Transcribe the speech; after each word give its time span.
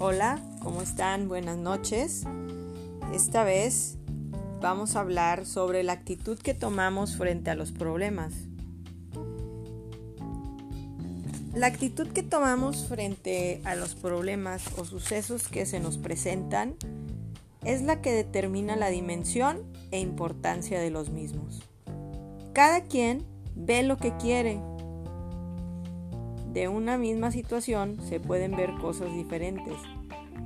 Hola, 0.00 0.38
¿cómo 0.62 0.80
están? 0.80 1.26
Buenas 1.26 1.56
noches. 1.56 2.22
Esta 3.12 3.42
vez 3.42 3.98
vamos 4.60 4.94
a 4.94 5.00
hablar 5.00 5.44
sobre 5.44 5.82
la 5.82 5.94
actitud 5.94 6.38
que 6.38 6.54
tomamos 6.54 7.16
frente 7.16 7.50
a 7.50 7.56
los 7.56 7.72
problemas. 7.72 8.32
La 11.52 11.66
actitud 11.66 12.06
que 12.06 12.22
tomamos 12.22 12.86
frente 12.86 13.60
a 13.64 13.74
los 13.74 13.96
problemas 13.96 14.62
o 14.76 14.84
sucesos 14.84 15.48
que 15.48 15.66
se 15.66 15.80
nos 15.80 15.98
presentan 15.98 16.76
es 17.64 17.82
la 17.82 18.00
que 18.00 18.12
determina 18.12 18.76
la 18.76 18.90
dimensión 18.90 19.64
e 19.90 19.98
importancia 19.98 20.78
de 20.78 20.90
los 20.90 21.10
mismos. 21.10 21.60
Cada 22.52 22.82
quien 22.82 23.24
ve 23.56 23.82
lo 23.82 23.96
que 23.96 24.16
quiere. 24.16 24.60
De 26.52 26.68
una 26.68 26.96
misma 26.96 27.30
situación 27.30 27.98
se 28.08 28.20
pueden 28.20 28.56
ver 28.56 28.74
cosas 28.80 29.12
diferentes, 29.12 29.76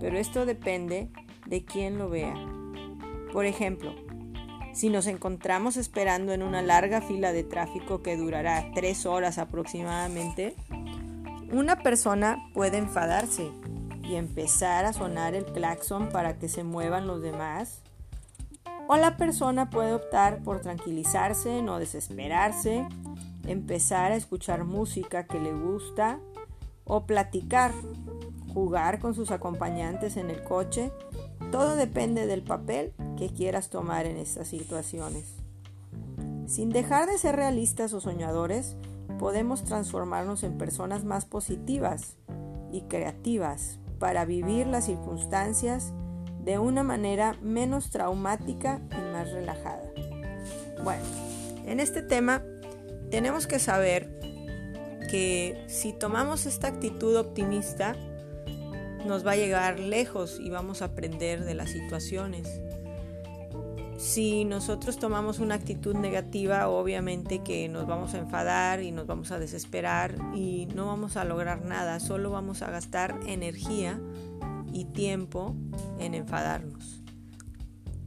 pero 0.00 0.18
esto 0.18 0.44
depende 0.44 1.08
de 1.46 1.64
quién 1.64 1.98
lo 1.98 2.10
vea. 2.10 2.34
Por 3.32 3.46
ejemplo, 3.46 3.94
si 4.72 4.90
nos 4.90 5.06
encontramos 5.06 5.76
esperando 5.76 6.32
en 6.32 6.42
una 6.42 6.60
larga 6.60 7.00
fila 7.00 7.32
de 7.32 7.44
tráfico 7.44 8.02
que 8.02 8.16
durará 8.16 8.72
tres 8.74 9.06
horas 9.06 9.38
aproximadamente, 9.38 10.56
una 11.52 11.82
persona 11.82 12.50
puede 12.54 12.78
enfadarse 12.78 13.48
y 14.02 14.16
empezar 14.16 14.84
a 14.84 14.92
sonar 14.92 15.34
el 15.34 15.44
claxon 15.44 16.08
para 16.08 16.38
que 16.38 16.48
se 16.48 16.64
muevan 16.64 17.06
los 17.06 17.22
demás. 17.22 17.82
O 18.88 18.96
la 18.96 19.16
persona 19.16 19.70
puede 19.70 19.94
optar 19.94 20.42
por 20.42 20.60
tranquilizarse, 20.60 21.62
no 21.62 21.78
desesperarse, 21.78 22.86
empezar 23.46 24.12
a 24.12 24.16
escuchar 24.16 24.64
música 24.64 25.26
que 25.26 25.40
le 25.40 25.52
gusta 25.52 26.20
o 26.84 27.06
platicar, 27.06 27.72
jugar 28.52 28.98
con 29.00 29.14
sus 29.14 29.30
acompañantes 29.30 30.16
en 30.16 30.30
el 30.30 30.42
coche. 30.42 30.92
Todo 31.50 31.76
depende 31.76 32.26
del 32.26 32.42
papel 32.42 32.92
que 33.16 33.28
quieras 33.28 33.70
tomar 33.70 34.06
en 34.06 34.16
estas 34.16 34.48
situaciones. 34.48 35.34
Sin 36.46 36.70
dejar 36.70 37.08
de 37.08 37.18
ser 37.18 37.36
realistas 37.36 37.92
o 37.94 38.00
soñadores, 38.00 38.76
podemos 39.18 39.64
transformarnos 39.64 40.42
en 40.42 40.58
personas 40.58 41.04
más 41.04 41.24
positivas 41.24 42.16
y 42.72 42.82
creativas 42.82 43.78
para 43.98 44.24
vivir 44.24 44.66
las 44.66 44.84
circunstancias 44.86 45.92
de 46.44 46.58
una 46.58 46.82
manera 46.82 47.36
menos 47.40 47.90
traumática 47.90 48.82
y 48.90 49.12
más 49.12 49.30
relajada. 49.32 49.84
Bueno, 50.82 51.02
en 51.64 51.80
este 51.80 52.02
tema 52.02 52.42
tenemos 53.14 53.46
que 53.46 53.60
saber 53.60 54.10
que 55.08 55.64
si 55.68 55.92
tomamos 55.92 56.46
esta 56.46 56.66
actitud 56.66 57.14
optimista, 57.14 57.94
nos 59.06 59.24
va 59.24 59.30
a 59.30 59.36
llegar 59.36 59.78
lejos 59.78 60.40
y 60.40 60.50
vamos 60.50 60.82
a 60.82 60.86
aprender 60.86 61.44
de 61.44 61.54
las 61.54 61.70
situaciones. 61.70 62.48
Si 63.98 64.44
nosotros 64.44 64.98
tomamos 64.98 65.38
una 65.38 65.54
actitud 65.54 65.94
negativa, 65.94 66.66
obviamente 66.66 67.44
que 67.44 67.68
nos 67.68 67.86
vamos 67.86 68.14
a 68.14 68.18
enfadar 68.18 68.82
y 68.82 68.90
nos 68.90 69.06
vamos 69.06 69.30
a 69.30 69.38
desesperar 69.38 70.16
y 70.34 70.66
no 70.74 70.86
vamos 70.86 71.16
a 71.16 71.22
lograr 71.22 71.64
nada, 71.64 72.00
solo 72.00 72.30
vamos 72.30 72.62
a 72.62 72.70
gastar 72.72 73.20
energía 73.28 74.00
y 74.72 74.86
tiempo 74.86 75.54
en 76.00 76.14
enfadarnos. 76.14 77.04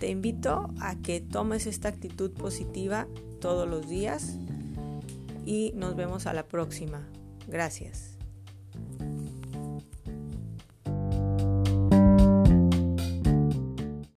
Te 0.00 0.08
invito 0.10 0.74
a 0.80 0.96
que 0.96 1.20
tomes 1.20 1.68
esta 1.68 1.88
actitud 1.88 2.32
positiva 2.32 3.06
todos 3.40 3.68
los 3.68 3.88
días 3.88 4.36
y 5.48 5.72
nos 5.74 5.96
vemos 5.96 6.26
a 6.26 6.34
la 6.34 6.46
próxima. 6.46 7.08
Gracias. 7.46 8.18